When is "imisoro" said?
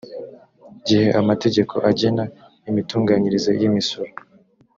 3.69-4.11